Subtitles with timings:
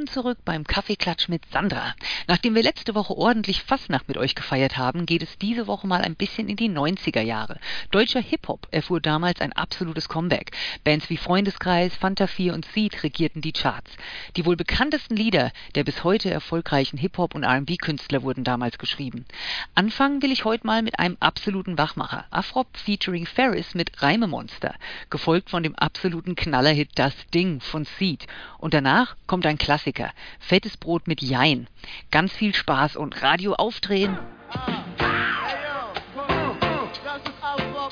[0.00, 1.94] Willkommen zurück beim Kaffeeklatsch mit Sandra.
[2.26, 6.00] Nachdem wir letzte Woche ordentlich Fastnacht mit euch gefeiert haben, geht es diese Woche mal
[6.00, 7.58] ein bisschen in die 90er Jahre.
[7.90, 10.52] Deutscher Hip-Hop erfuhr damals ein absolutes Comeback.
[10.84, 13.90] Bands wie Freundeskreis, Fanta 4 und Seed regierten die Charts.
[14.36, 19.26] Die wohl bekanntesten Lieder der bis heute erfolgreichen Hip-Hop und R&B-Künstler wurden damals geschrieben.
[19.74, 22.24] Anfangen will ich heute mal mit einem absoluten Wachmacher.
[22.30, 24.76] Afrop featuring Ferris mit Reimemonster,
[25.10, 28.26] gefolgt von dem absoluten Knallerhit Das Ding von Seed.
[28.56, 29.89] Und danach kommt ein Klassiker.
[30.38, 31.68] Fettes Brot mit Jein.
[32.10, 34.18] Ganz viel Spaß und Radio aufdrehen.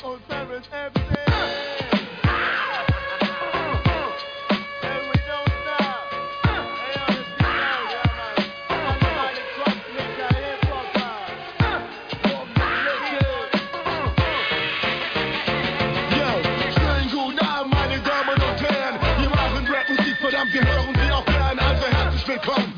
[0.00, 1.07] Yo,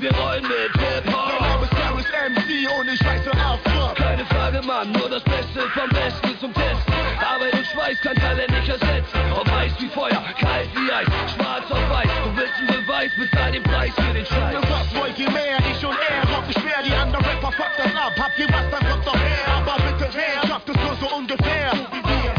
[0.01, 1.41] Wir rollen mit Mein Hip-Hop.
[1.41, 3.93] Name ist Ferris MC und ich heiße Afro.
[3.97, 6.95] Keine Frage, Mann, nur das Beste vom Besten zum Testen.
[7.21, 9.21] Arbeit und Schweiß kann Talent nicht ersetzen.
[9.39, 12.09] Ob heiß wie Feuer, kalt wie Eis, schwarz auf weiß.
[12.25, 14.57] Du willst einen Beweis, bezahl den Preis für den Scheiß.
[14.57, 15.59] Und was wollt ihr mehr?
[15.71, 18.15] Ich und er, rocken schwer, die anderen Rapper fuckt das ab.
[18.17, 19.53] Habt ihr was, dann kommt doch her.
[19.53, 20.49] Aber bitte wer?
[20.49, 21.77] Schafft es nur so ungefähr.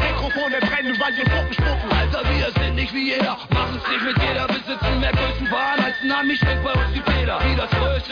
[0.01, 1.91] Mikrofone brennen, weil wir Spucken spucken.
[1.93, 6.11] Alter, wir sind nicht wie jeder, machen's nicht mit jeder, besitzen mehr Größenwahn als ein
[6.11, 6.80] Ami, schmeckt bei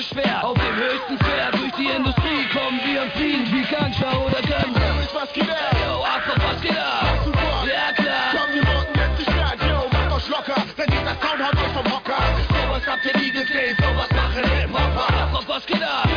[0.10, 4.42] Schwert, auf dem höchsten Pferd, durch die Industrie kommen wir und fliehen wie Ganja oder
[4.42, 4.80] Ganja.
[4.80, 5.76] Ferris, was geht ab?
[5.86, 7.20] Yo, Afro, was geht ab?
[7.26, 7.64] Super.
[7.70, 8.32] Ja, klar.
[8.32, 9.60] Komm, wir rocken jetzt die Stadt.
[9.62, 12.22] Yo, macht euch locker, denn dieser Sound haut euch vom Hocker.
[12.50, 15.14] Sowas habt ihr nie gesehen, sowas machen Hip-Hopper.
[15.14, 16.09] Afro, was geht ab?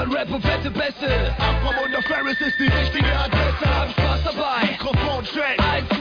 [0.00, 0.06] Interesse?
[0.06, 1.34] An Rap und fette Bässe.
[1.38, 3.66] Afro und der Ferris ist die richtige Adresse.
[3.66, 4.70] Hab Spaß dabei.
[4.70, 5.99] Mikrofon check.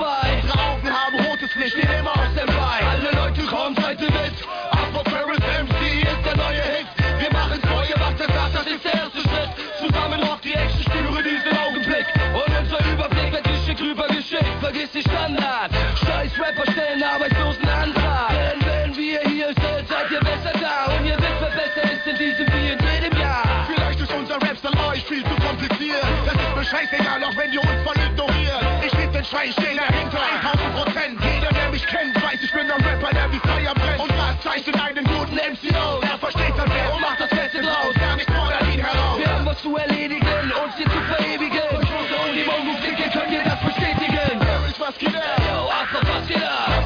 [27.58, 28.64] Uns voll ignoriert.
[28.86, 31.20] Ich red den Schrei, ich steh dahinter, 1000 Prozent.
[31.24, 34.00] Jeder, der mich kennt, weiß, ich bin ein Rapper, der wie Feuer brennt.
[34.00, 36.04] Und was zeichnet einen guten MC aus?
[36.04, 37.94] Er versteht das Wert und macht das Beste draus.
[38.00, 39.18] Gar nicht fordert ihn heraus.
[39.18, 41.66] Wir haben was zu erledigen, uns hier zu verewigen.
[41.72, 44.42] Durch Musse und die Mongo-Blicke könnt ihr das bestätigen.
[44.42, 45.42] Ferris, was geht ab?
[45.42, 46.78] Yo, was geht ab?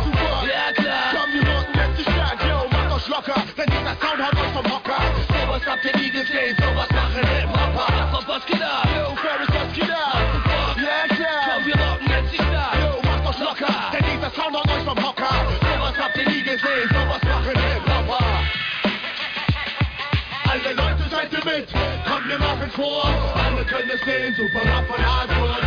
[22.23, 23.05] Kommt wir machen vor.
[23.35, 25.57] Alle können es sehen, super Rap von Hardcore.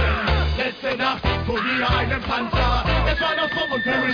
[0.56, 2.84] Letzte Nacht fuhr wieder einen Panzer.
[3.06, 4.05] Es war noch Pop und Paris,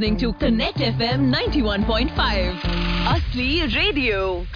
[0.00, 2.56] listening to Connect FM 91.5.
[3.04, 4.46] Asli Radio.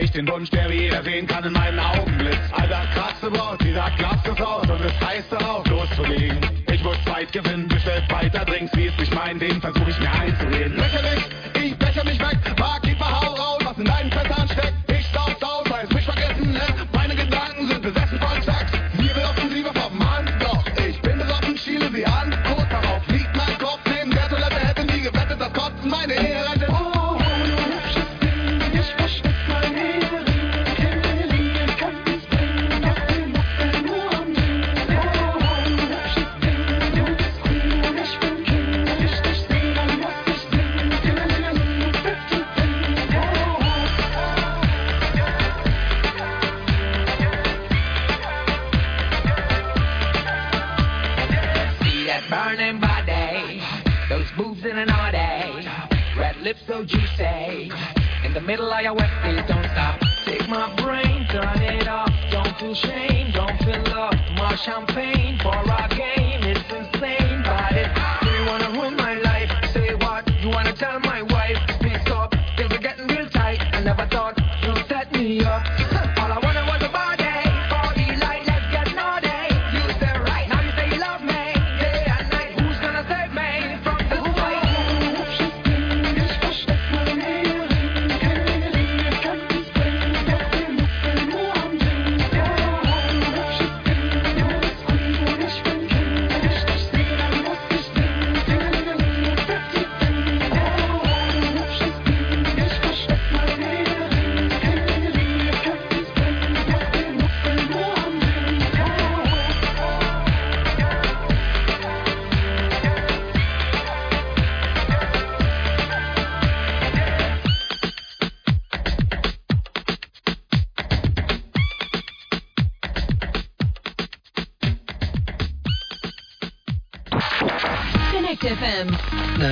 [0.00, 2.36] Ich den Wunsch, der wie jeder sehen kann in meinen Augenblitz.
[2.52, 6.38] Alter, krasse Braut, die sagt, lasst es aus und es heißt darauf loszulegen.
[6.72, 10.12] Ich muss Zeit gewinnen, bestellt weiter Drinks, wie es nicht mein, den versuche ich mir
[10.12, 10.76] einzureden.
[10.76, 11.27] Lächerlich,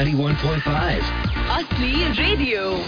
[0.06, 1.02] 91.5.
[1.50, 2.78] Asli Radio.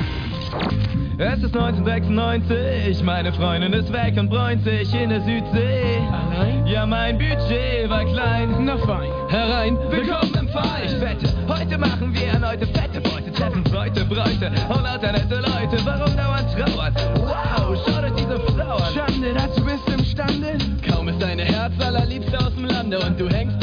[1.19, 5.99] Es ist 1996, meine Freundin ist weg und bräunt sich in der Südsee.
[6.13, 6.65] Allein?
[6.65, 8.55] Ja, mein Budget war klein.
[8.61, 9.11] Na fein.
[9.31, 10.85] Herein, willkommen im Fall.
[10.87, 15.85] Ich wette, heute machen wir erneute fette Beute, treffen Bräute, Bräute und lauter nette Leute.
[15.85, 16.95] Warum dauernd trauern?
[17.17, 18.93] Wow, schau dir diese Frau an.
[18.95, 20.57] Schande, dass du bist imstande.
[20.89, 23.58] Kaum ist deine Herz allerliebste aus dem Lande und du hängst,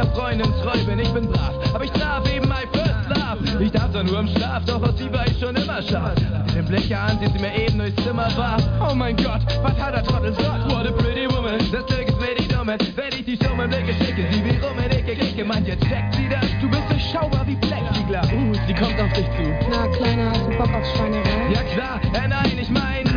[0.00, 0.98] meiner Freundin treu bin.
[0.98, 3.62] Ich bin brav, aber ich darf eben my first love.
[3.62, 6.14] Ich darf zwar nur im Schlaf, doch aus sie war ich schon immer scharf.
[6.46, 8.62] Mit dem Blick an, sie mir eben durchs Zimmer warf.
[8.80, 10.42] Oh mein Gott, was hat der Trottel so?
[10.74, 12.78] What a pretty woman, das Glück ist mir die Dumme.
[12.96, 15.44] Wenn ich die Show mit Blicke schicke, sie wie rum in Ecke kicke.
[15.44, 18.26] Meint jetzt checkt sie das, du bist durchschaubar wie Plexiglas.
[18.32, 19.52] Uh, sie kommt auf dich zu.
[19.70, 21.52] Na, Kleiner, hast du Bock auf Schweinerei?
[21.52, 23.09] Ja klar, äh, nein, ich mein,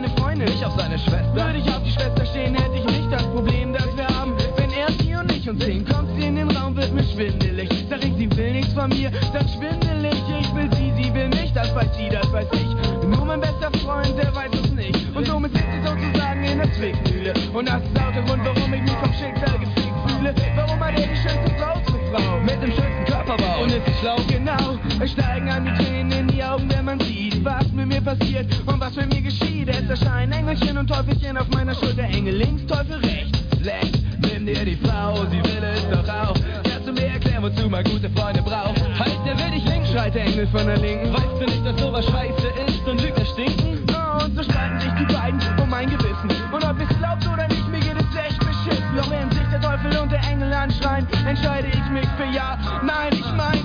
[0.00, 1.34] seine Freundin, ich auf seine Schwester.
[1.34, 4.32] Würde ich auf die Schwester stehen, hätte ich nicht das Problem, das wir haben.
[4.56, 7.68] Wenn er sie und ich uns sehen, kommt sie in den Raum, wird mir schwindelig.
[7.90, 10.14] Sag ich, sie will nichts von mir, dann schwindelig.
[10.40, 13.08] Ich will sie, sie will mich, das weiß sie, das weiß ich.
[13.08, 15.14] Nur mein bester Freund, der weiß es nicht.
[15.14, 17.34] Und somit sitzt sie sozusagen in der Zwickmühle.
[17.52, 20.34] Und das ist auch der Grund, warum ich mich vom Schicksal gefickt fühle.
[20.56, 22.40] Warum hat er die schönste Frau zur Frau?
[22.40, 23.64] Mit dem schönsten Körperbau.
[23.64, 24.78] Und ist sie schlau, genau.
[24.98, 28.46] Es steigen an die Tränen in die Augen, wenn man sieht, was mit mir passiert
[30.60, 32.02] Engelchen und Teufelchen auf meiner Schulter.
[32.02, 33.38] Engel links, Teufel rechts.
[33.62, 36.34] Längst, nimm dir die Frau, sie will es doch auch.
[36.64, 38.76] Kannst du mir erklären, wozu man gute Freunde braucht?
[38.98, 41.12] Heißt, der will dich links, schreit der Engel von der Linken.
[41.12, 43.86] Weißt du nicht, dass sowas scheiße ist und Lügner stinken?
[43.88, 46.30] Oh, und so streiten sich die beiden um mein Gewissen.
[46.52, 48.96] Und ob es glaubt oder nicht, mir geht es echt beschissen.
[48.96, 52.58] Doch während sich der Teufel und der Engel anschreien, entscheide ich mich für Ja.
[52.82, 53.59] Nein, ich mein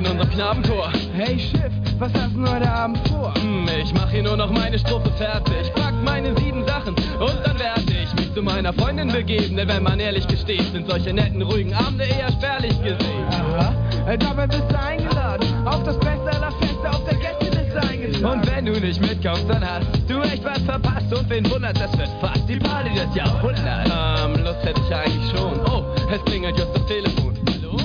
[0.00, 0.90] in unserem Knabenchor.
[1.12, 3.34] Hey Schiff, was hast du heute Abend vor?
[3.34, 5.70] Hm, ich mach hier nur noch meine Strophe fertig.
[5.74, 9.56] Pack meine sieben Sachen und dann werd ich mich zu meiner Freundin begeben.
[9.56, 13.26] Denn wenn man ehrlich gesteht, sind solche netten, ruhigen Abende eher spärlich gesehen.
[13.30, 13.74] Aha,
[14.06, 15.46] äh, dabei bist du eingeladen.
[15.66, 18.24] Auf das Beste aller Feste auf der Gästeliste eingeladen.
[18.24, 21.12] Und wenn du nicht mitkommst, dann hast du echt was verpasst.
[21.12, 23.90] Und wen wundert, das wird fast die Party des Jahrhunderts.
[24.24, 25.60] Ähm, Lust hätte ich eigentlich schon.
[25.66, 27.34] Oh, es klingelt just das Telefon.
[27.50, 27.76] Hallo?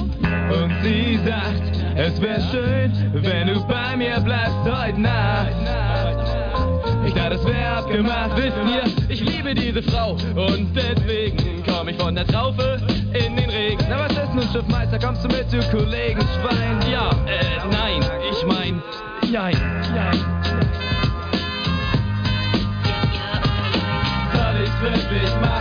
[0.63, 5.51] Und sie sagt es wäre schön, wenn du bei mir bleibst heute Nacht.
[7.05, 11.97] Ich dachte, es wäre abgemacht, wisst ihr, ich liebe diese Frau und deswegen komm ich
[11.97, 12.79] von der Traufe
[13.13, 13.85] in den Regen.
[13.89, 16.91] Na was ist nun, Schiffmeister, kommst du mit, du Kollegen, Schwein?
[16.91, 18.81] Ja, äh, nein, ich mein,
[19.31, 19.55] jein,
[19.93, 20.19] jein.
[24.33, 25.54] Soll ich's wirklich machen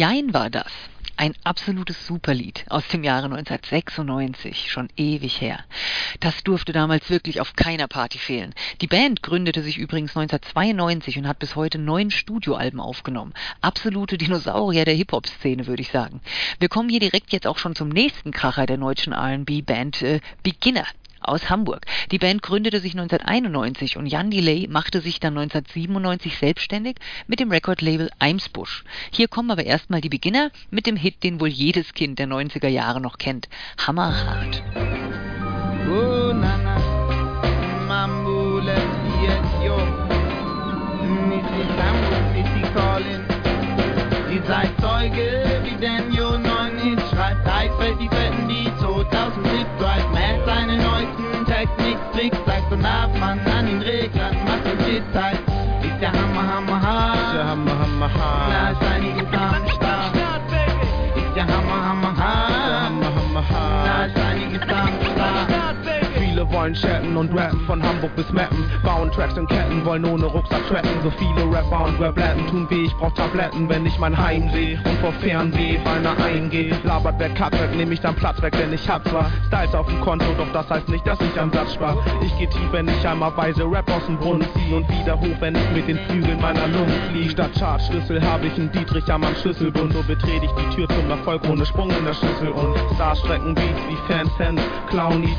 [0.00, 0.72] Jein war das.
[1.18, 5.62] Ein absolutes Superlied aus dem Jahre 1996, schon ewig her.
[6.20, 8.54] Das durfte damals wirklich auf keiner Party fehlen.
[8.80, 13.34] Die Band gründete sich übrigens 1992 und hat bis heute neun Studioalben aufgenommen.
[13.60, 16.22] Absolute Dinosaurier der Hip-Hop-Szene, würde ich sagen.
[16.58, 20.86] Wir kommen hier direkt jetzt auch schon zum nächsten Kracher der deutschen R&B-Band, äh, Beginner
[21.20, 21.86] aus Hamburg.
[22.10, 26.96] Die Band gründete sich 1991 und Jan Delay machte sich dann 1997 selbstständig
[27.26, 28.84] mit dem Recordlabel Eimsbusch.
[29.10, 32.68] Hier kommen aber erstmal die Beginner mit dem Hit, den wohl jedes Kind der 90er
[32.68, 33.48] Jahre noch kennt.
[33.78, 34.62] Hammerhart.
[35.88, 36.78] Oh, Nana,
[37.88, 38.80] Mambo, let's
[39.20, 39.76] get yo.
[41.28, 43.30] Missy Sambo, Missy Collins.
[44.32, 47.46] Ihr seid Zeuge, wie Daniel 9 Hit schreibt.
[47.46, 48.29] Eisfeld, die fetten
[66.60, 68.70] wollen chatten und rappen von Hamburg bis Mappen.
[68.84, 70.90] Bauen Tracks in Ketten, wollen ohne Rucksack tracken.
[71.02, 74.78] So viele Rapper und Rapletten tun weh, ich brauch Tabletten, wenn ich mein Heim seh
[74.84, 76.76] und vor Fernweh beinahe eingehe.
[76.84, 79.86] Labert wer Cut weg, nehm ich dann Platz weg, denn ich hab zwar Styles auf
[79.86, 81.96] dem Konto, doch das heißt nicht, dass ich am Satz spar.
[82.20, 85.40] Ich geh tief, wenn ich einmal weise Rap aus dem Brunnen zieh und wieder hoch,
[85.40, 87.30] wenn ich mit den Flügeln meiner Lungen flieh.
[87.30, 91.42] Statt Chartschlüssel hab ich einen Dietrich am Schlüsselbund, so betrete ich die Tür zum Erfolg
[91.48, 94.30] ohne Sprung in der Schüssel und Stars strecken Beats wie Fans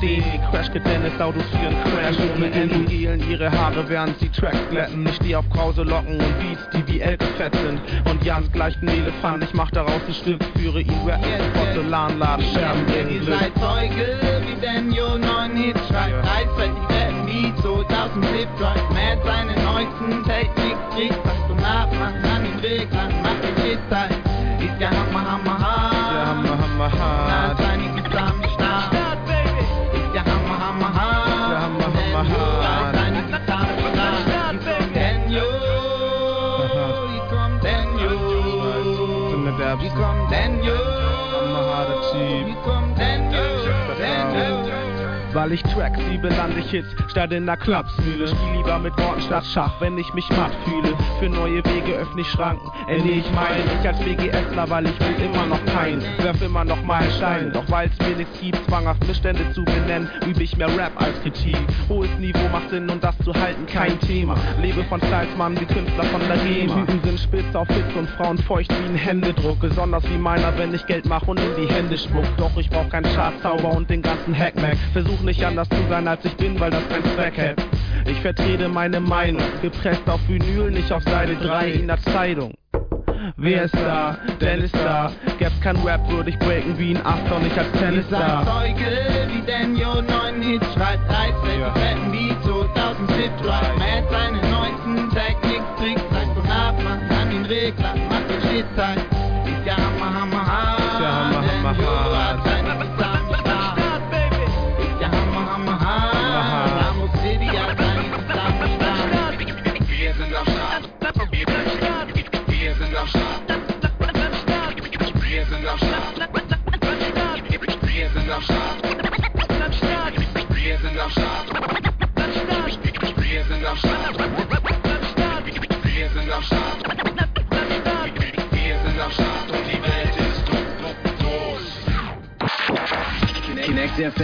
[0.02, 2.80] Ideen wie Crash Dennis Autos für einen Crash ohne Ende.
[2.86, 6.92] gelen ihre Haare während sie Tracks glätten ich steh auf krause Locken und Beats die
[6.92, 7.80] wie Elke fett sind.
[8.10, 11.22] Und Jans gleicht ein Elefant ich mach daraus ein Stück führe ihn Rap.
[11.54, 16.22] Porzellanladen Scherben bringen Ihr Glück seid Zeuge, wie Daniel 9 Hits schreibt.
[16.22, 18.90] Gleichzeitig werden die 2007 Drive.
[18.90, 21.16] Matt seine neuesten Technik-Tricks.
[21.24, 23.21] Sagt und nach, macht an den macht
[39.82, 40.21] You come
[45.42, 48.28] Weil ich Tracks liebe, lande ich Hits statt in der Klapsmühle.
[48.28, 50.96] Spiel lieber mit Worten statt Schach, wenn ich mich matt fühle.
[51.18, 53.68] Für neue Wege öffne ich Schranken, ernähre ich meinen.
[53.80, 56.04] Ich als WGSler, weil ich will immer noch keinen.
[56.20, 57.52] Werf immer noch mal einen Stein.
[57.54, 61.58] Doch weil's mir nichts gibt, zwanghaft Missstände zu benennen, übe ich mehr Rap als Kritik.
[61.90, 64.36] Hohes Niveau macht Sinn und das zu halten kein Thema.
[64.62, 66.86] Lebe von Salzmann wie Künstler von der GEMA.
[66.86, 69.60] Typen sind spitz auf Hits und Frauen feucht wie ein Händedruck.
[69.60, 72.28] Besonders wie meiner, wenn ich Geld mache und in die Hände spuck.
[72.38, 74.78] Doch ich brauch keinen Chartzauber und den ganzen Hackmack.
[74.94, 77.64] Versuch nicht anders zu sein als ich bin, weil das keinen Zweck hat.
[78.06, 82.54] Ich vertrete meine Meinung, gepresst auf Vinyl, nicht auf Seite 3 in der Zeitung.
[83.38, 84.18] Wer ist da?
[84.40, 85.12] Dennis da.
[85.40, 88.46] Gäb's kein Rap, würde ich breaken wie ein Achter und nicht als Ihr Tennisstar.
[88.46, 93.78] seid Zeuge, wie Daniel neuen Hits schreibt, welche fetten Beats, so 1000 Shit right.
[93.78, 98.66] Matt seine neuesten Technik, Tricks, sagt und ab, macht an den Regler, macht den Shit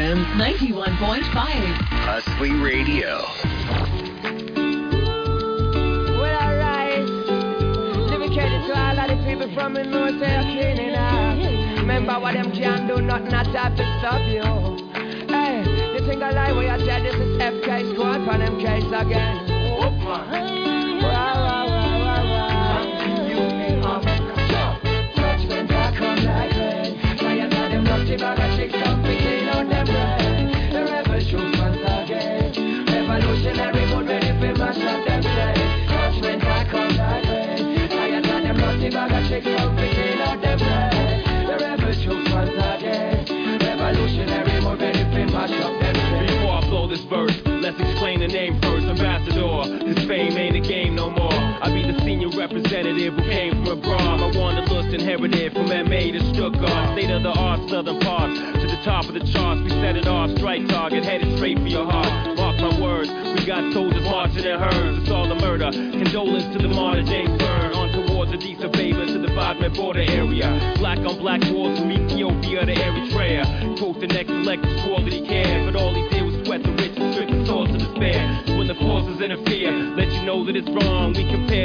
[0.07, 1.21] FM, 91.5.
[2.07, 3.25] Hustly Radio.
[6.17, 7.03] Well, alright.
[8.09, 11.79] Living credit to all of the people from the north they are cleaning up.
[11.79, 14.43] Remember what them can do, nothing at all to stop you.
[15.27, 18.85] Hey, you think I lie when you say this is FK squad for them case
[18.85, 19.36] again?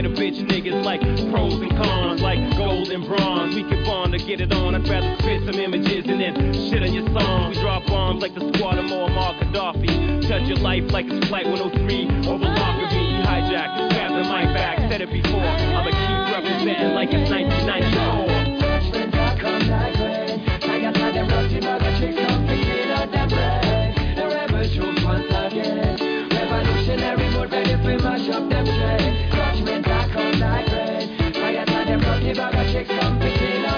[0.01, 1.01] Bitch niggas like
[1.31, 3.55] pros and cons, like gold and bronze.
[3.55, 4.75] We can bond to get it on.
[4.75, 7.51] I'd rather spit some images and then shit on your song.
[7.51, 10.29] We drop bombs like the squad of Muammar Gaddafi.
[10.29, 13.23] Touch your life like it's Flight 103 over Lockerbie.
[13.23, 15.41] Hijack, grab the mic back, said it before.
[15.41, 18.43] I'ma keep representing like it's 1994.
[21.65, 21.92] I like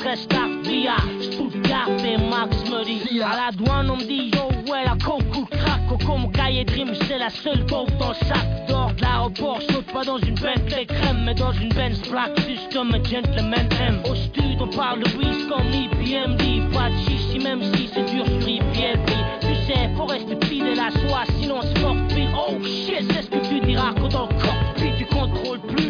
[0.00, 4.48] Stress start via Stuttgart et Max me dit À la douane on me dit yo
[4.72, 8.66] ouais la Coco mon cahier dream c'est la seule dope dans le sac.
[8.66, 12.72] D'or de l'aéroport Saute pas dans une Bentley crème Mais dans une Benz black Juste
[12.72, 16.96] comme un gentleman aime Au stud on parle de whiz comme IPM dit Pas de
[17.04, 19.10] chichi même si c'est dur sur IPLP
[19.42, 23.60] Tu sais faut rester fidèle à soi Sinon forfait Oh shit c'est ce que tu
[23.66, 25.89] diras quand le cockpit tu contrôles plus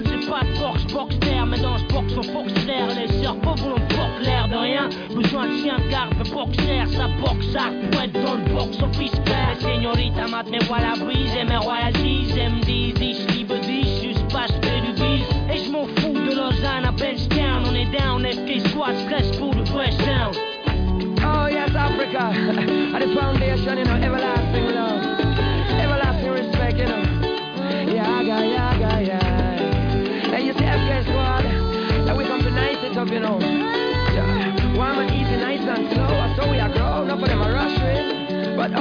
[0.92, 4.88] Boxster Mais dans ce box on Foxter Les sœurs pauvres l'on porte l'air de rien.
[5.14, 8.82] Besoin de chien de garde Le boxer ça boxe ça Pour être dans le box
[8.82, 13.36] office père Les señoritas mat me voilà brise Et mes royalties elles me disent Ich
[13.36, 13.52] liebe
[14.02, 17.90] Juste pas je du bise Et je m'en fous de Lausanne à Benchtown On est
[17.96, 20.32] down FK squad stress pour le fresh down
[21.22, 25.20] Oh yes, Africa, and the foundation, you know, everlasting love,
[25.78, 27.30] everlasting respect, you know.
[27.94, 29.26] Yaga, yaga, yeah.
[29.26, 29.29] And
[30.46, 31.44] you see, FK squad,
[32.06, 33.38] that we come to nice it up, you know.
[33.40, 34.60] Yeah.
[35.12, 36.34] Easy, nice and slow.
[36.36, 38.72] So we are grow, not for them a rush with, but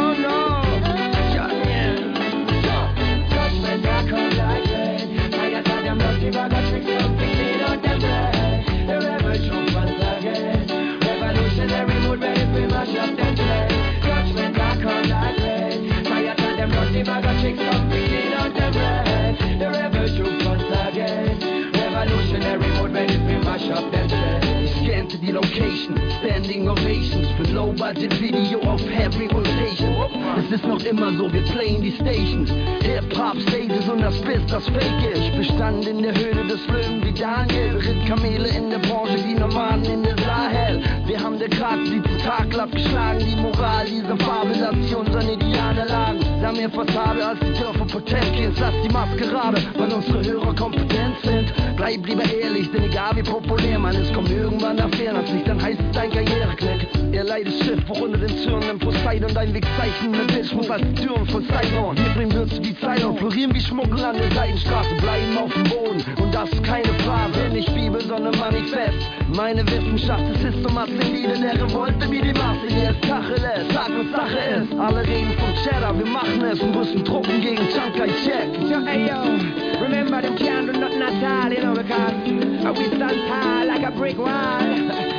[27.89, 29.95] für Low Budget Video auf Heavy Rotation.
[30.37, 32.49] Es ist noch immer so, wir playen die Stations,
[32.81, 35.37] Hip-Hop Stages und das Biss, das Fake ist.
[35.37, 39.85] Bestand in der Höhle des Löwen wie Daniel, ritt Kamele in der Branche wie Nomaden
[39.85, 40.81] in der Sahel.
[41.05, 46.19] Wir haben der Kratz die Tentakel abgeschlagen, die Moral dieser Fabelation, unseren Ideale lagen.
[46.21, 51.15] Sie haben mehr Fassade als die Dörfer Potemkins, lass die Maskerade, weil unsere Hörer kompetent
[51.23, 51.53] sind.
[51.75, 55.79] Bleib lieber ehrlich, denn egal wie populär man ist, kommt irgendwann als nicht, dann heißt
[55.79, 56.78] es dein Karriereknick.
[57.19, 60.83] Ihr leides Schiff, hoch unter den Zürnen Poseidon, dein Weg zeichnen mit Bitch, muss als
[60.93, 61.97] Türen von Sidon.
[61.97, 66.01] Wir bringen Würze wie Zeilon, florieren wie Schmuggel an der Seitenstraße, bleiben auf dem Boden.
[66.23, 69.05] Und das ist keine Phrase, nicht Bibel, sondern Manifest.
[69.35, 74.39] Meine Wissenschaft ist Systomatzelie, der Revolte wie die Masse, die es Tacheles, sag was Sache
[74.55, 74.79] ist.
[74.79, 78.71] Alle reden von Cheddar, wir machen es und müssen drucken gegen Chiang Kai-shek.
[78.71, 80.35] Yo, hey, yo, remember them
[80.79, 85.15] nothing at all, you know, because we stand tall like a brick wall.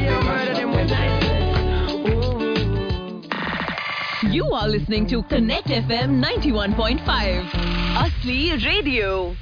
[4.31, 7.03] You are listening to Connect FM 91.5.
[7.97, 9.35] Asli Radio.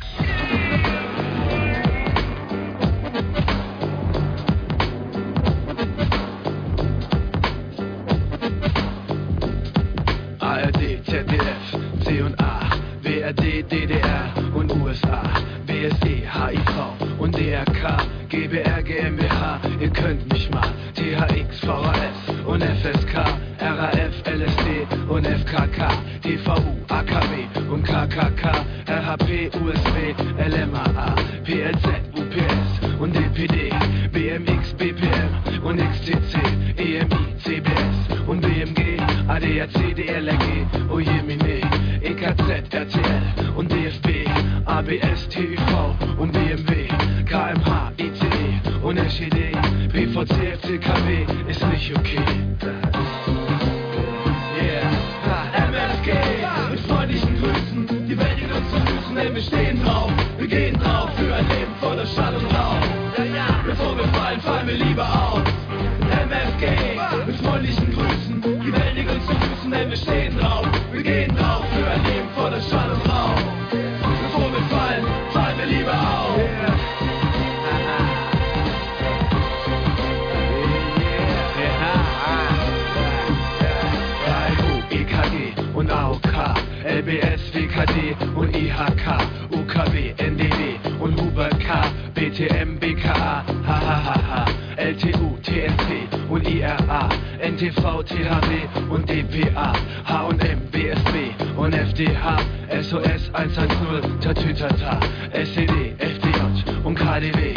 [102.00, 102.40] FDH,
[102.82, 105.00] SOS 110, Tatütata,
[105.34, 106.40] SED, FDJ
[106.86, 107.54] und KDW,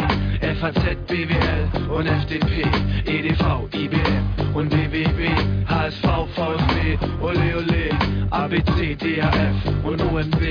[0.59, 2.65] FAZ, BWL und FDP,
[3.05, 5.31] EDV, IBM und BBB,
[5.65, 7.89] HSV, VfB, Ole Ole,
[8.31, 10.41] ABC, DAF und OMB,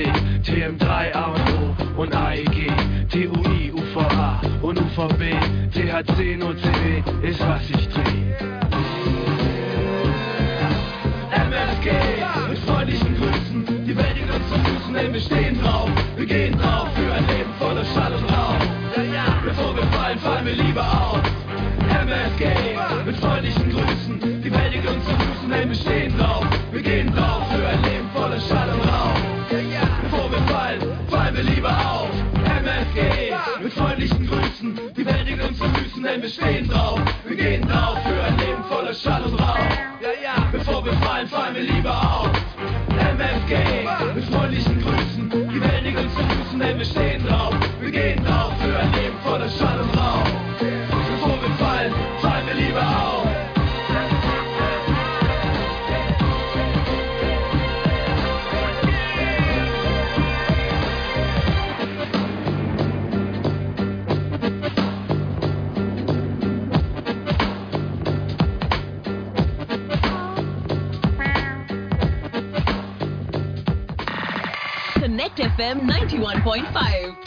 [0.41, 2.71] TM3, A und O und AEG,
[3.11, 5.37] TUI, UVA und UVB,
[5.71, 8.63] THC, NOCW ist was ich dreh.
[11.29, 11.91] MFG,
[12.49, 13.32] mit freundlichen Grüßen,
[14.53, 18.31] zu Füßen, denn wir stehen drauf, wir gehen drauf für ein Leben voller Schall und
[18.31, 18.55] Rauch.
[19.43, 21.19] Bevor wir fallen, fallen wir lieber auf.
[21.89, 22.45] MFG,
[23.05, 27.13] mit freundlichen Grüßen, die Welt liegt uns zu Füßen, denn wir stehen drauf, wir gehen
[27.13, 29.19] drauf für ein Leben voller Schall und Rauch.
[30.03, 32.09] Bevor wir fallen, fallen wir lieber auf.
[32.43, 37.35] MFG, mit freundlichen Grüßen, die Welt liegt uns zu Füßen, denn wir stehen drauf, wir
[37.35, 39.57] gehen drauf für ein Leben voller Schall und Rauch.
[40.51, 42.29] Bevor wir fallen, fallen wir lieber auf.
[42.89, 43.87] MFG,
[44.53, 48.77] mit freundlichen Grüßen, die Welt zu Füßen, denn wir stehen drauf, wir gehen drauf für
[48.77, 50.32] ein Leben voller Schall und Rauch.
[75.57, 77.22] FM 91.5.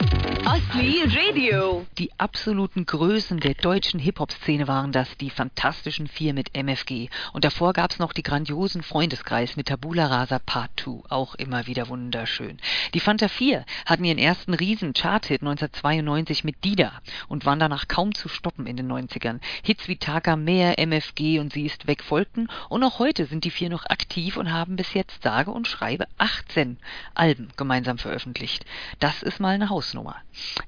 [0.56, 1.84] Radio.
[1.98, 7.10] Die absoluten Größen der deutschen Hip-Hop-Szene waren das, die fantastischen vier mit MFG.
[7.34, 11.88] Und davor gab's noch die grandiosen Freundeskreis mit Tabula Rasa Part 2, auch immer wieder
[11.88, 12.56] wunderschön.
[12.94, 18.14] Die Fanta 4 hatten ihren ersten riesen Chart-Hit 1992 mit Dida und waren danach kaum
[18.14, 19.40] zu stoppen in den 90ern.
[19.62, 23.50] Hits wie Taka Mehr, MFG und Sie ist weg folgten und auch heute sind die
[23.50, 26.78] vier noch aktiv und haben bis jetzt sage und schreibe 18
[27.14, 28.64] Alben gemeinsam veröffentlicht.
[29.00, 30.16] Das ist mal eine Hausnummer.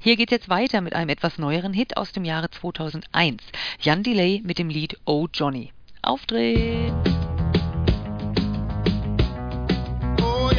[0.00, 3.42] Hier geht's jetzt weiter mit einem etwas neueren Hit aus dem Jahre 2001.
[3.80, 5.72] Jan Delay mit dem Lied Oh Johnny.
[6.02, 6.94] Aufdrehen!
[10.20, 10.50] Oh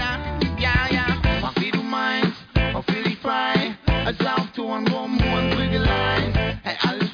[1.42, 1.80] mach wie du.
[4.10, 4.18] Als
[4.66, 6.34] rum und Prügeleien.
[6.64, 7.09] Hey, alles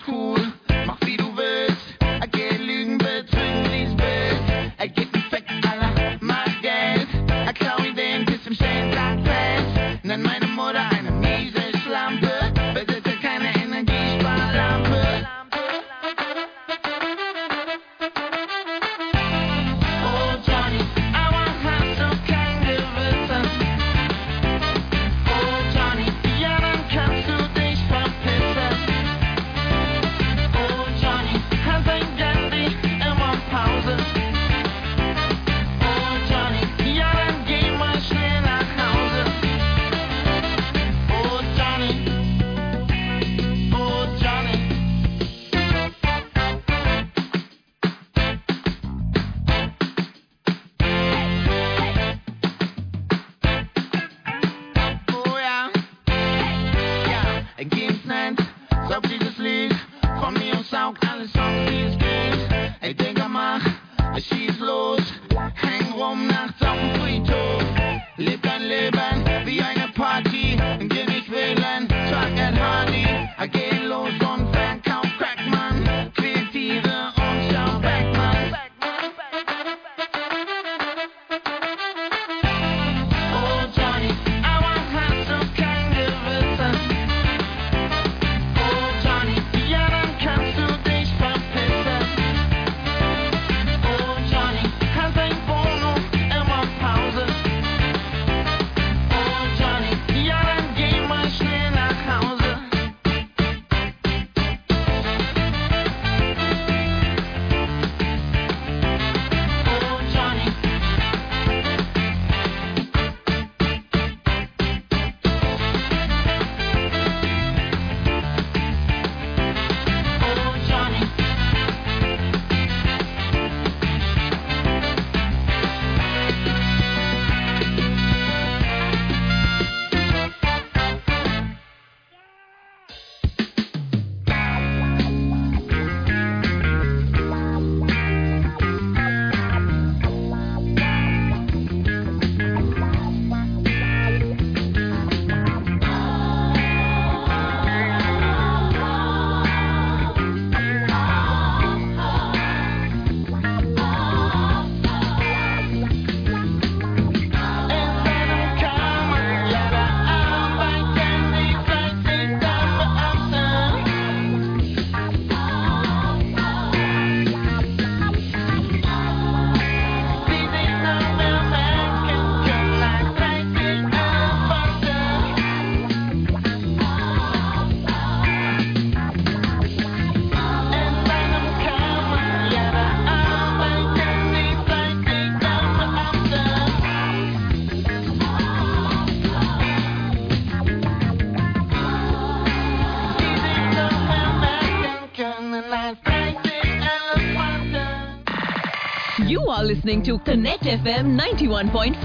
[199.28, 201.98] You are listening to Connect FM 91.5.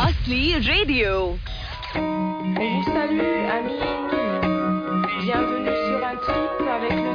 [0.00, 1.36] Ostli Radio.
[1.94, 3.84] Vous amis.
[5.22, 7.12] Bienvenue sur un trip avec le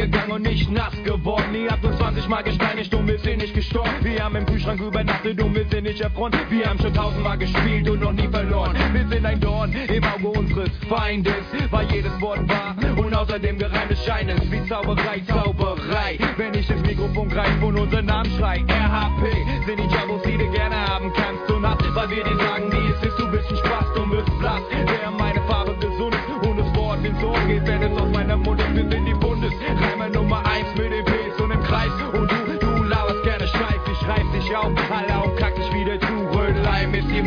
[0.00, 1.54] gegangen und nicht nass geworden.
[1.54, 3.90] Ihr habt uns 20 Mal gesteinigt und wir sind nicht gestorben.
[4.02, 6.32] Wir haben im Kühlschrank übernachtet und wir sind nicht erfreut.
[6.48, 8.74] Wir haben schon tausendmal gespielt und noch nie verloren.
[8.92, 13.90] Wir sind ein Dorn im Auge unseres Feindes, weil jedes Wort wahr und außerdem gereimt
[13.90, 16.18] es scheint es wie Zauberei, Zauberei.
[16.36, 20.50] Wenn ich ins Mikrofon greif und unseren Namen schrei, RHP sind die Jabos, die du
[20.50, 23.56] gerne haben kannst und hast, weil wir dir sagen, wie es ist, du bist ein
[23.56, 24.62] Spaß, du wirst blass.
[24.70, 25.39] Wer meine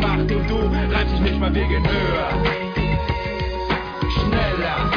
[0.04, 0.58] gemacht und du
[0.94, 2.30] reibst dich nicht mal wegen höher.
[4.10, 4.92] Schneller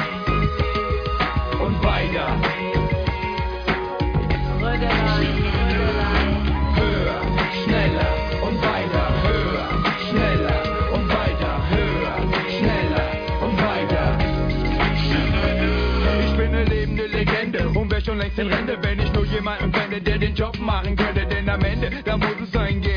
[1.64, 2.26] und weiter.
[6.78, 7.20] Höher,
[7.64, 8.10] schneller
[8.42, 9.68] und weiter, höher,
[10.10, 10.58] schneller
[10.92, 12.16] und weiter, höher,
[12.58, 13.06] schneller
[13.42, 14.18] und weiter.
[16.26, 19.72] Ich bin eine lebende Legende und wär schon längst in Rente, wenn ich nur jemanden
[19.72, 21.26] fände, der den Job machen könnte.
[21.26, 22.95] Denn am Ende, da muss es einen geben.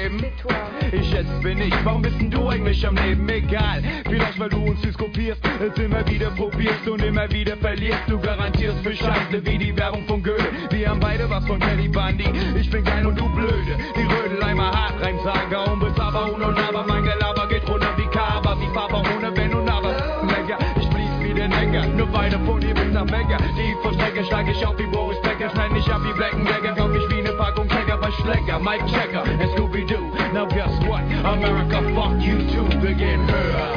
[1.19, 3.27] Jetzt bin ich, warum bist denn du eigentlich am Leben?
[3.27, 8.03] Egal, vielleicht weil du uns diskopierst, es immer wieder probierst und immer wieder verlierst.
[8.07, 10.47] Du garantierst für Scheiße wie die Werbung von Goethe.
[10.69, 12.23] Wir haben beide was von Teddy Bundy.
[12.57, 13.75] Ich bin geil und du blöde.
[13.97, 16.85] Die Rödeleimer Hartreimsager, unbezahlbar, unnahbar.
[16.87, 19.91] Mein Gelaber geht runter wie Kaba, wie Papa ohne Wenn und Aber.
[20.23, 23.39] Lecker, ich fließ wie der Neckar, nur weiter von hier bis nach Mekka.
[23.57, 27.03] Die Verstrecke steig ich auf wie Boris Becker, schneid mich ab wie Blackenberger, kauf mich
[27.09, 28.57] wie ne Packung Checker bei Schlecker.
[28.59, 30.08] Mike Checker Scooby-Doo.
[30.33, 31.01] Now guess what?
[31.01, 32.67] America, fuck you too.
[32.79, 33.73] Begin höher.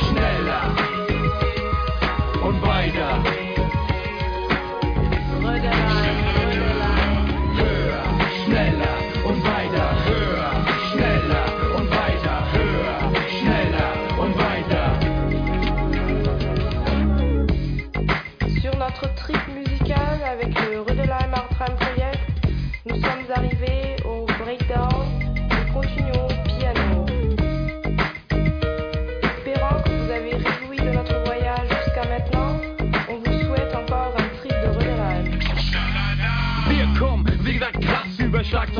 [0.00, 0.76] Schneller.
[2.44, 3.29] Und weiter.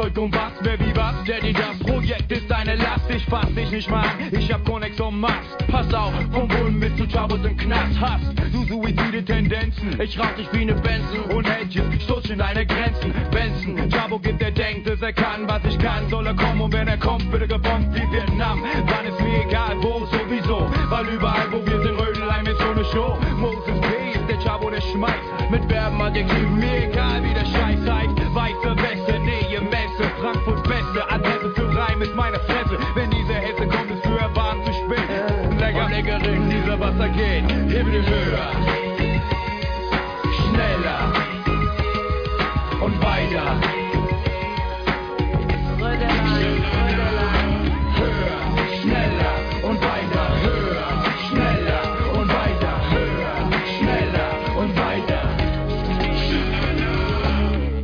[0.01, 0.53] Schlagzeug und Bass.
[0.63, 3.05] Wer wie was, Daddy, das Projekt ist eine Last.
[3.09, 5.35] Ich fass dich nicht mal an, ich hab Connex und Max.
[5.69, 8.01] Pass auf, vom Bullen bis zu Troubles im Knast.
[8.01, 10.01] Hast du suizide Tendenzen?
[10.01, 13.13] Ich rauch dich wie ne Benson und Hedges, stutz in deine Grenzen.
[13.31, 16.09] Benson, Jabo gibt, der denkt, dass er kann, was ich kann.
[16.09, 18.63] Soll er kommen und wenn er kommt, er gebombt wie Vietnam.
[18.87, 20.71] Dann ist mir egal, wo, sowieso.
[20.89, 23.19] Weil überall, wo wir sind, Rödelheim ist so ne Show.
[23.37, 24.19] Moses P.
[24.19, 25.51] ist der Jabo, der schmeißt.
[25.51, 26.60] Mit Verben, Adjektiven,
[36.01, 36.05] spät.
[36.05, 37.51] Lecker, Leckerin, dieser Wasser geht.
[37.51, 38.51] Himmel höher.
[38.53, 38.80] Schneller.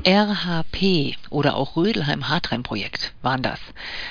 [0.09, 3.59] RHP oder auch Rödelheim Hartreim Projekt waren das,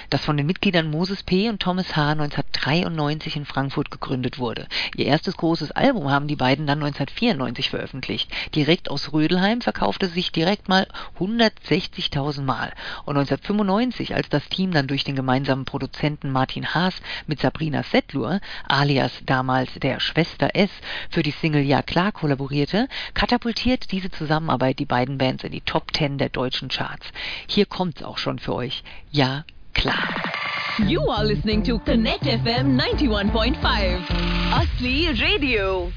[0.10, 1.48] das von den Mitgliedern Moses P.
[1.48, 2.12] und Thomas H.
[2.12, 4.68] 1993 in Frankfurt gegründet wurde.
[4.98, 8.30] Ihr erstes großes Album haben die beiden dann 1994 veröffentlicht.
[8.54, 10.86] Direkt aus Rödelheim verkaufte sich direkt mal
[11.18, 12.74] 160.000 Mal.
[13.06, 18.42] Und 1995, als das Team dann durch den gemeinsamen Produzenten Martin Haas mit Sabrina Settlur,
[18.68, 20.72] alias damals der Schwester S,
[21.10, 25.85] für die Single Ja klar kollaborierte, katapultiert diese Zusammenarbeit die beiden Bands in die Top
[25.94, 27.08] 10 der deutschen Charts.
[27.48, 28.84] Hier kommt's auch schon für euch.
[29.12, 30.04] Ja, klar.
[30.80, 34.02] You are listening to Connect FM 91.5.
[34.52, 35.92] Asli Radio.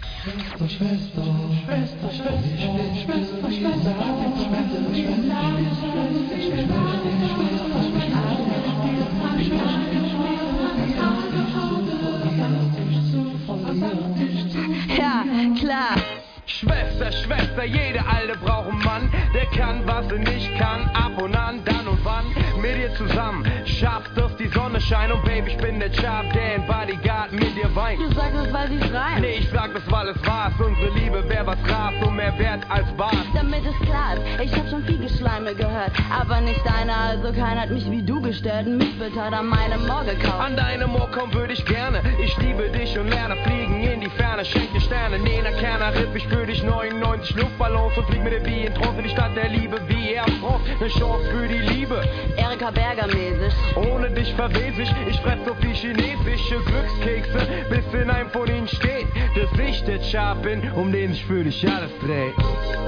[14.97, 15.25] Ja,
[15.59, 16.18] klar.
[16.49, 21.37] Schwester, Schwester, jede Alte braucht einen Mann, der kann, was sie nicht kann, ab und
[21.37, 22.25] an, dann und wann,
[22.61, 26.57] mit dir zusammen, schafft, dass die Sonne scheint und Baby, ich bin der Chap, der
[26.57, 28.01] in Bodyguard mit dir weint.
[28.01, 29.21] Du sagst es, weil sie schreien.
[29.21, 32.63] Nee, ich sag das, weil es war's, unsere Liebe wär was Gras und mehr wert
[32.69, 33.15] als Bart.
[33.35, 37.63] Damit es klar ist, ich hab schon viel Geschleime gehört, aber nicht deine, also keiner
[37.63, 38.67] hat mich wie du gestellt.
[38.67, 40.41] Ein Mietbild an meinem Moor gekauft.
[40.41, 44.11] An deinem Ohr kommen würde ich gerne, ich liebe dich und lerne fliegen in die
[44.11, 48.33] Ferne, schenk dir Sterne, Nena Kerner, Riff, ich für dich 99 Luftballons und flieg mit
[48.33, 51.49] dir wie in Trance in die Stadt der Liebe, wie Air France, ne Chance für
[51.49, 52.03] die Liebe.
[52.37, 53.55] Erika Berger mäßig.
[53.77, 58.67] Ohne dich verwes ich, ich fress so viel chinesische Glückskekse, bis in einem von ihnen
[58.67, 62.35] steht, dass ich der Chap bin, um den sich für dich alles dreht.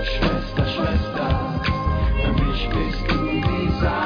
[0.02, 1.60] Schwester, Schwester,
[2.22, 3.99] für mich bist du die Sahnetorte.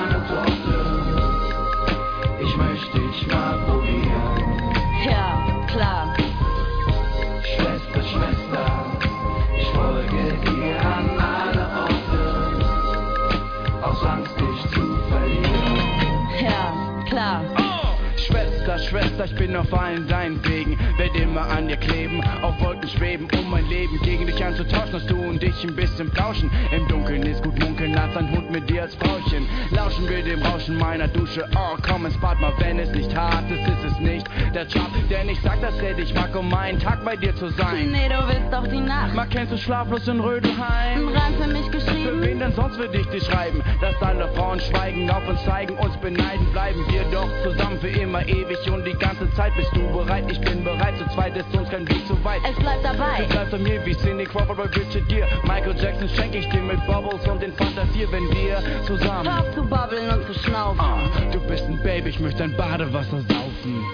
[19.25, 20.79] Ich bin auf allen deinen Wegen.
[20.99, 23.29] Werd immer an dir kleben, auf Wolken schweben,
[23.64, 24.94] mein Leben gegen dich anzutauschen.
[24.94, 26.50] Hast du und ich ein bisschen plauschen.
[26.72, 29.48] Im Dunkeln ist gut munkeln als ein Hund mit dir als Frauchen.
[29.70, 31.44] Lauschen wir dem Rauschen meiner Dusche.
[31.56, 34.88] Oh, komm ins Bad mal, wenn es nicht hart ist, ist es nicht der Job.
[35.10, 37.90] Denn ich sag das er dich mag, um einen Tag bei dir zu sein.
[37.90, 39.14] Nee, du willst doch die Nacht.
[39.14, 41.08] Mal kennst du schlaflos in Rödelheim?
[41.08, 42.20] Ein Reim für mich geschrieben.
[42.20, 43.62] Für wen denn sonst würde ich dir schreiben?
[43.80, 46.46] Dass alle Frauen schweigen, auf uns zeigen, uns beneiden.
[46.52, 49.54] Bleiben wir doch zusammen für immer ewig und die ganze Zeit.
[49.56, 50.30] Bist du bereit?
[50.30, 50.94] Ich bin bereit.
[50.98, 52.40] Zu zweit ist uns kein Weg zu weit.
[52.48, 53.22] Es bleibt dabei.
[53.22, 55.28] Es bleibt bei mir wie Cindy Crawford bei Richard Gere.
[55.44, 59.30] Michael Jackson schenke ich dir mit Bubbles und den Fantasier, wenn wir zusammen.
[59.30, 60.80] Hör auf zu babbeln und zu schnaufen.
[60.80, 60.98] Ah,
[61.30, 63.84] du bist ein Baby, ich möchte dein Badewasser saufen.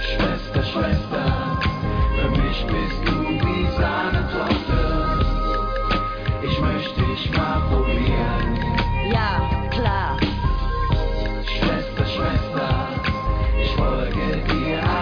[0.00, 1.60] Schwester, Schwester,
[2.20, 4.80] für mich bist du wie Sahnetorte.
[6.42, 8.58] Ich möchte dich mal probieren.
[9.10, 10.18] Ja, klar.
[11.46, 12.88] Schwester, Schwester,
[13.62, 14.99] ich folge dir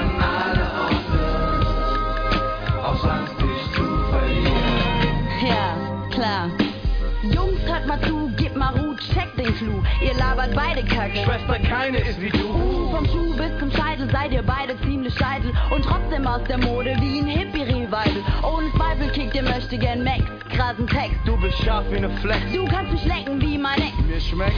[7.88, 9.82] mal zu, gib mal Ruhe, check den Clou.
[10.02, 11.24] Ihr labert beide Kacke.
[11.24, 12.46] Schwester, keine ist wie du.
[12.50, 16.58] Uh, vom Schuh bis zum Scheitel seid ihr beide ziemlich scheitel und trotzdem aus der
[16.58, 18.22] Mode wie ein Hippie-Revival.
[18.42, 21.16] Ohne Zweifel kickt ihr möchte gern Max, krassen Text.
[21.24, 22.40] Du bist scharf wie ne Flex.
[22.52, 23.96] Du kannst mich lecken wie mein Ex.
[24.06, 24.54] Mir schmeckt.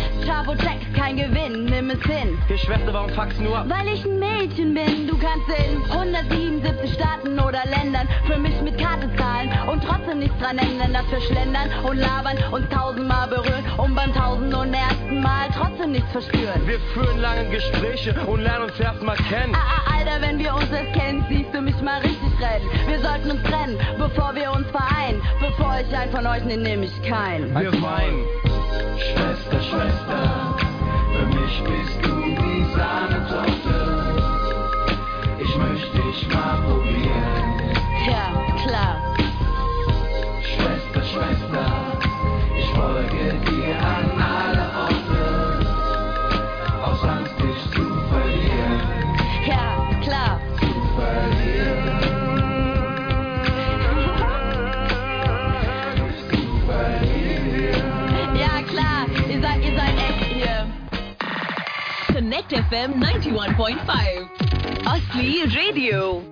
[0.47, 2.37] Und Text, kein Gewinn, nimm es hin.
[2.49, 3.67] Hey Schwester, warum fuckst du ab?
[3.69, 8.77] Weil ich ein Mädchen bin, du kannst in 177 Staaten oder Ländern für mich mit
[8.79, 9.30] Karte zahlen
[10.21, 14.75] nichts dran ändern, dass wir schlendern und labern, uns tausendmal berühren und beim tausend und
[14.75, 16.67] ersten Mal trotzdem nichts verspüren.
[16.67, 19.55] Wir führen lange Gespräche und lernen uns erstmal kennen.
[19.55, 22.69] Ah, ah, Alter, wenn wir uns erst kennen, siehst du mich mal richtig rennen.
[22.87, 25.23] Wir sollten uns trennen, bevor wir uns vereinen.
[25.41, 27.55] Bevor ich einen von euch nehme, nehme ich keinen.
[27.59, 28.25] Wir weinen.
[28.99, 30.57] Schwester, Schwester,
[31.17, 34.21] für mich bist du wie Sahnetorte.
[35.41, 37.41] Ich möchte dich mal probieren.
[38.07, 39.10] Ja, klar.
[41.01, 41.99] Schwester, Schwester,
[42.59, 45.23] ich folge dir an alle Orte.
[46.85, 48.81] Aus Angst, dich zu verlieren.
[49.47, 50.41] Ja, klar.
[50.59, 52.01] Zu verlieren.
[56.29, 58.37] Zu verlieren.
[58.37, 59.07] Ja, klar.
[59.29, 60.67] Ihr seid, ihr seid echt hier.
[62.15, 64.29] Connect FM 91.5.
[64.85, 66.30] Asli Radio.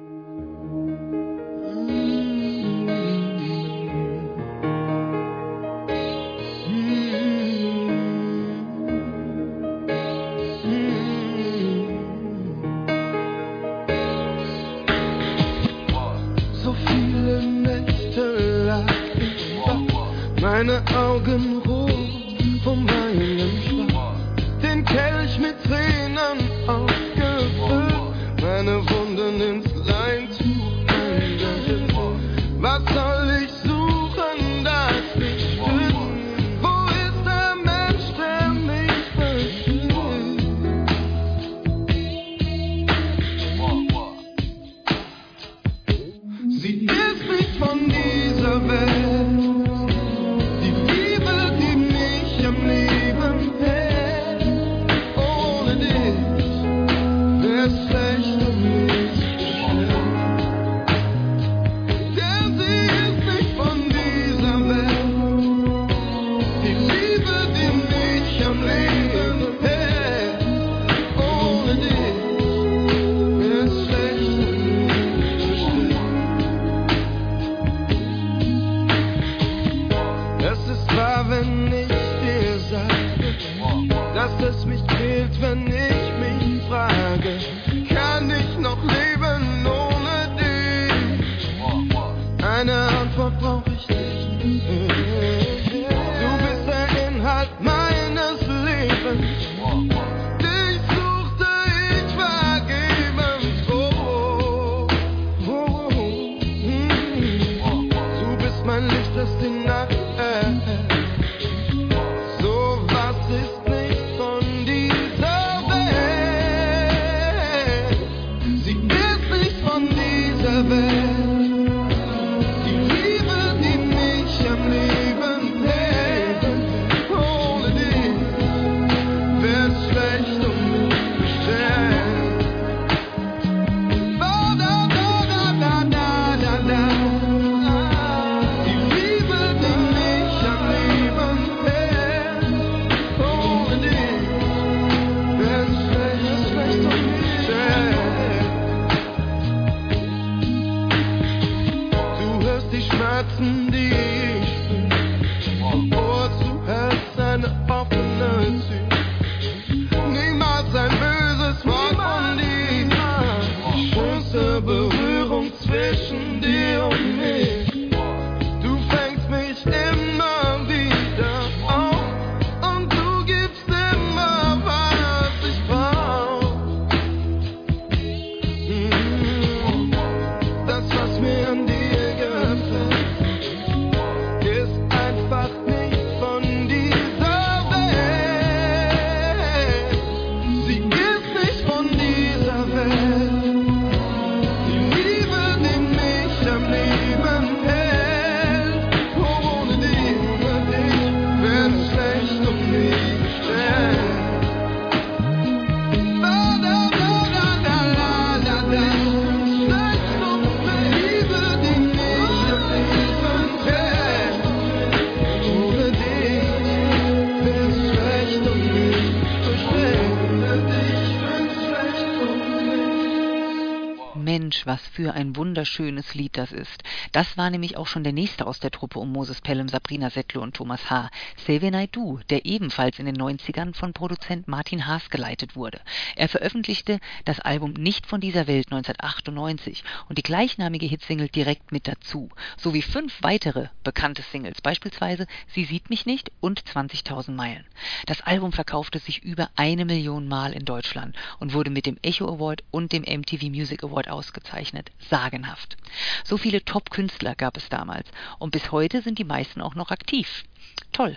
[224.78, 224.87] paz.
[224.98, 226.82] Für ein wunderschönes Lied das ist.
[227.12, 230.42] Das war nämlich auch schon der nächste aus der Truppe um Moses Pelham, Sabrina Settler
[230.42, 231.08] und Thomas H.
[231.46, 235.80] Save I Do, der ebenfalls in den 90ern von Produzent Martin Haas geleitet wurde.
[236.16, 241.86] Er veröffentlichte das Album Nicht von dieser Welt 1998 und die gleichnamige Hitsingle direkt mit
[241.86, 247.64] dazu, sowie fünf weitere bekannte Singles, beispielsweise Sie sieht mich nicht und 20.000 Meilen.
[248.06, 252.26] Das Album verkaufte sich über eine Million Mal in Deutschland und wurde mit dem Echo
[252.26, 254.87] Award und dem MTV Music Award ausgezeichnet.
[254.98, 255.76] Sagenhaft.
[256.24, 258.08] So viele Top-Künstler gab es damals
[258.38, 260.44] und bis heute sind die meisten auch noch aktiv.
[260.92, 261.16] Toll.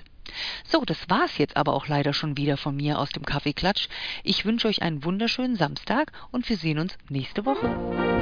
[0.63, 3.87] So, das war's jetzt aber auch leider schon wieder von mir aus dem Kaffeeklatsch.
[4.23, 8.20] Ich wünsche euch einen wunderschönen Samstag und wir sehen uns nächste Woche.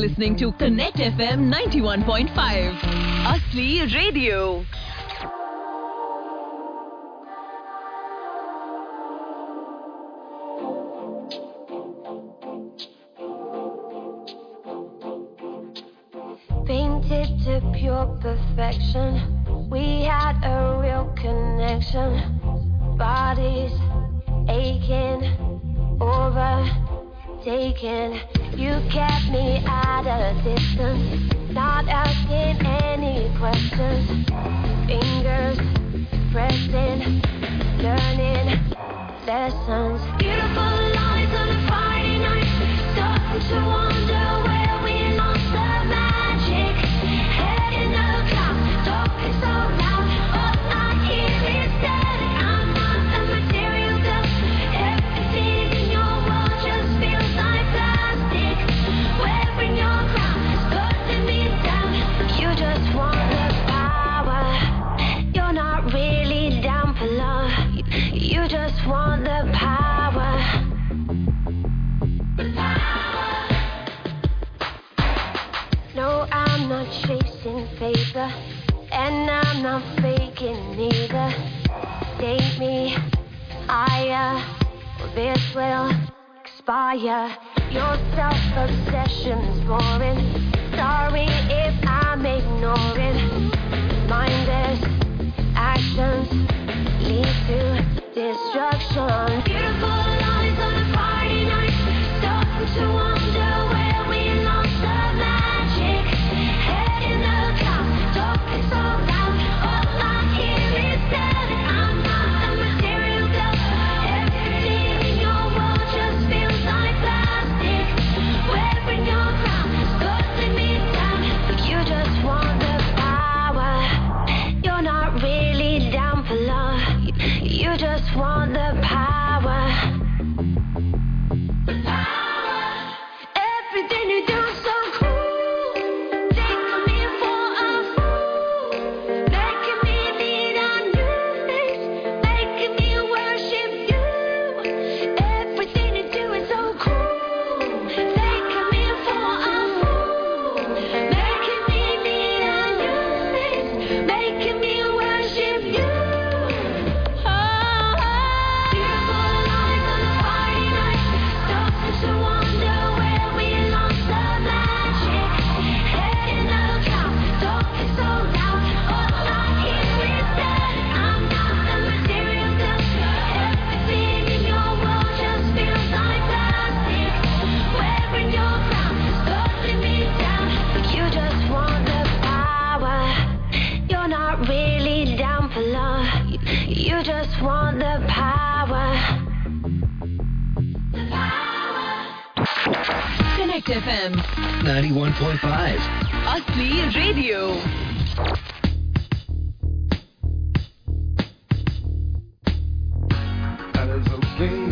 [0.00, 2.30] Listening to Connect FM 91.5.
[3.26, 4.64] Asli Radio.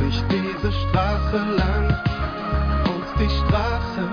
[0.08, 1.86] durch diese Straße lang
[2.84, 4.08] und die Straße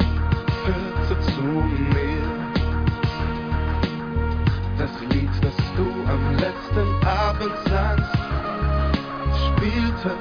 [0.66, 2.26] führte zu mir.
[4.78, 8.12] Das Lied, das du am letzten Abend sangst,
[9.48, 10.12] spielte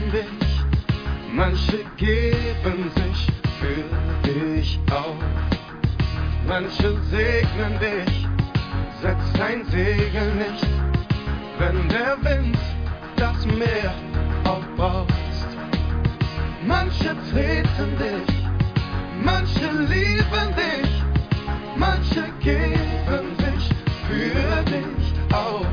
[0.00, 0.64] an dich,
[1.32, 3.26] manche geben sich
[3.58, 5.16] für dich auf,
[6.46, 8.26] manche segnen dich,
[9.02, 10.66] setzt dein Segel nicht,
[11.58, 12.58] wenn der Wind
[13.16, 13.94] das Meer
[14.44, 15.48] aufbraust.
[16.66, 18.34] Manche treten dich,
[19.22, 20.90] manche lieben dich,
[21.76, 23.68] manche geben sich
[24.06, 25.66] für dich auf,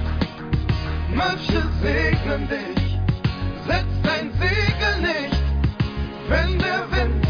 [1.13, 2.97] manche segnen dich,
[3.67, 5.41] setzt dein Segel nicht,
[6.29, 7.27] wenn der Wind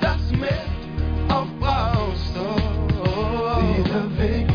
[0.00, 0.68] das mit
[1.28, 2.34] aufbraust.
[2.38, 4.48] Oh, dieser Weg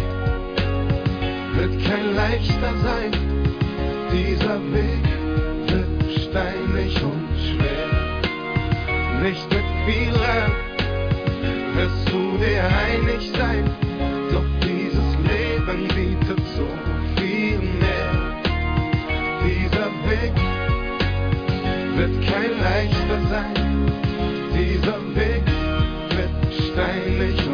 [1.56, 3.12] wird kein leichter sein,
[4.12, 5.06] dieser Weg
[5.68, 7.88] wird steinig und schwer.
[9.24, 9.57] Nicht
[22.28, 23.92] kein leichter sein,
[24.54, 25.44] dieser Weg
[26.16, 27.47] wird steinig.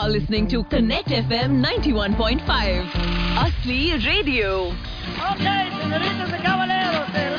[0.00, 2.40] are listening to Connect FM 91.5.
[3.36, 4.68] Asli Radio.
[5.32, 7.29] Okay, Senoritas and Caballeros, eh,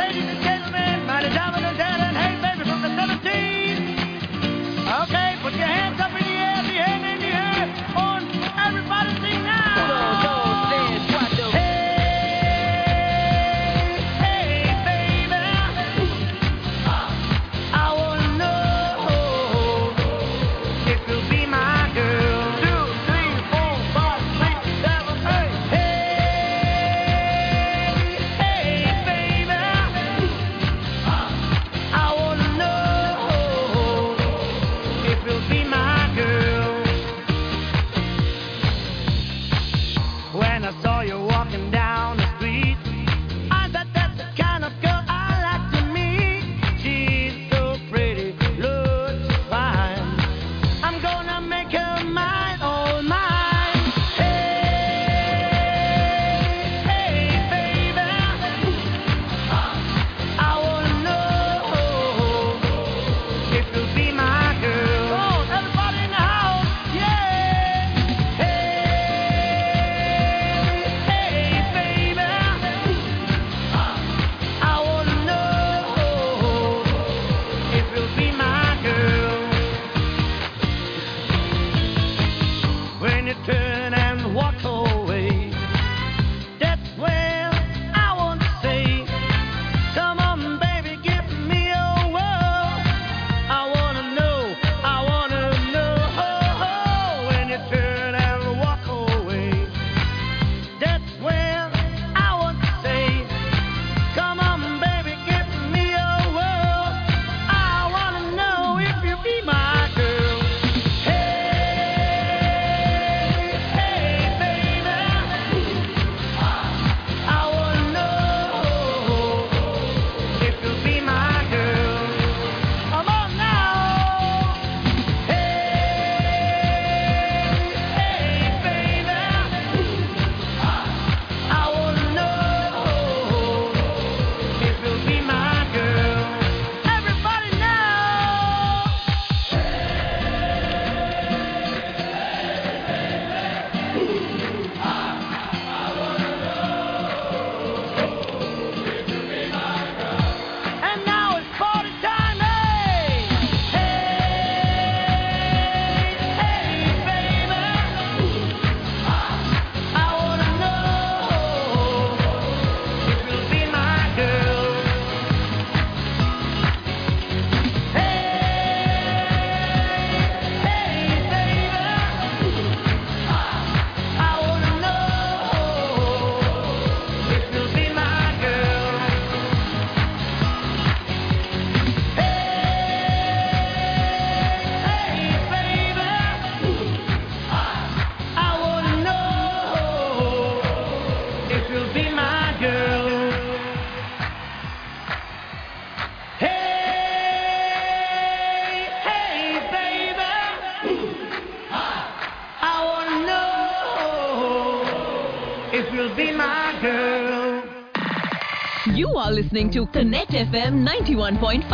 [209.52, 211.68] listening to Connect FM 91.5,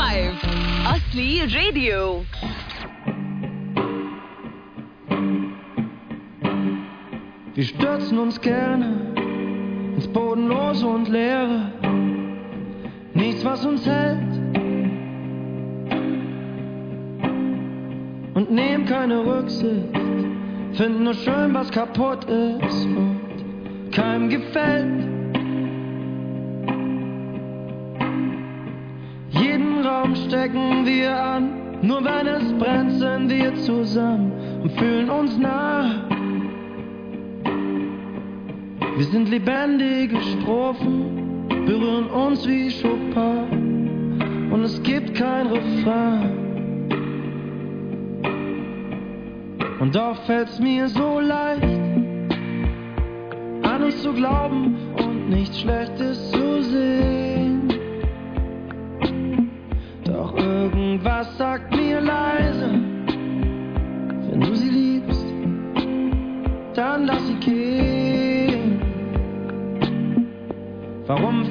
[0.87, 2.25] Asli Radio.
[7.53, 9.13] Wir stürzen uns gerne
[9.95, 11.71] ins Bodenlose und Leere.
[13.13, 14.23] Nichts, was uns hält.
[18.33, 19.93] Und nehmen keine Rücksicht.
[20.73, 25.06] Finden nur schön, was kaputt ist und keinem gefällt.
[30.27, 31.79] stecken wir an.
[31.81, 34.31] Nur wenn es brennt, sind wir zusammen
[34.63, 36.09] und fühlen uns nah.
[38.97, 44.49] Wir sind lebendige Strophen, berühren uns wie Chopin.
[44.51, 46.31] Und es gibt kein Refrain.
[49.79, 51.63] Und doch fällt's mir so leicht,
[53.61, 56.26] an uns zu glauben und nichts Schlechtes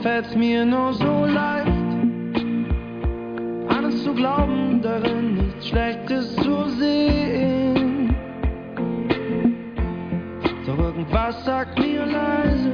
[0.06, 1.96] fällt's mir nur so leicht,
[3.68, 8.14] alles zu glauben, darin nichts Schlechtes zu sehen.
[10.64, 12.72] Doch irgendwas sagt mir leise,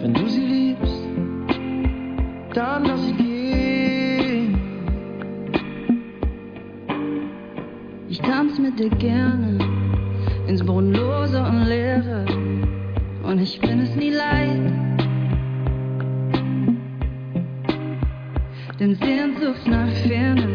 [0.00, 1.02] wenn du sie liebst,
[2.52, 4.48] dann lass sie gehen.
[8.10, 9.56] Ich tanz mit dir gerne
[10.48, 12.26] ins Bodenlose und Leere,
[13.22, 14.41] und ich bin es nie leid.
[19.04, 20.48] Sehnsucht nach Ferne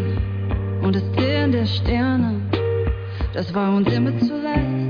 [0.81, 2.41] und das Sehen der Sterne,
[3.33, 4.87] das war uns immer zu leicht.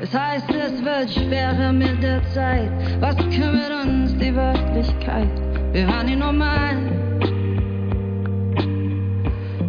[0.00, 2.70] Es heißt, es wird schwerer mit der Zeit.
[3.00, 5.28] Was kümmert uns die Wirklichkeit?
[5.72, 6.76] Wir waren nie normal.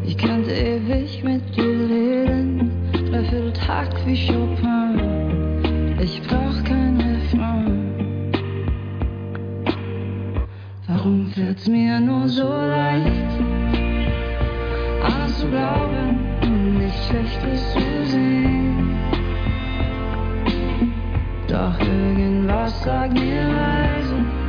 [0.03, 5.99] Ich könnte ewig mit dir reden, dreiviertel Takt wie Chopin.
[5.99, 7.00] Ich brauch kein
[11.51, 13.29] Fällt's mir nur so leicht,
[15.03, 18.95] alles zu glauben und nichts Schlechtes zu sehen?
[21.49, 24.40] Doch irgendwas sagt mir leise,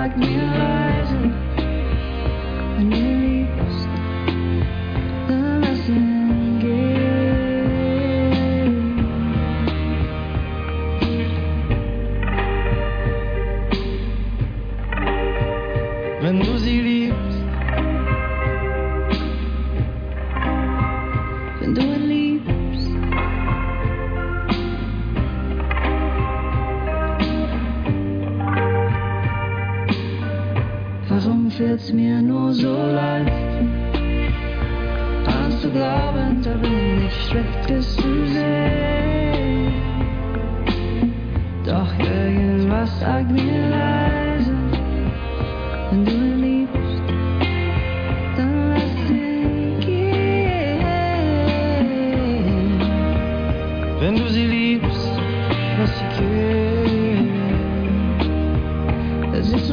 [0.00, 0.69] irgendwas sagt